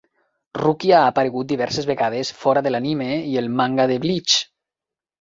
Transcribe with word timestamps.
Rukia 0.59 0.95
ha 1.01 1.09
aparegut 1.11 1.51
diverses 1.51 1.87
vegades 1.91 2.33
fora 2.41 2.67
de 2.69 2.75
l'anime 2.75 3.13
i 3.35 3.39
el 3.45 3.55
manga 3.63 3.89
de 3.95 4.03
'Bleach'. 4.03 4.45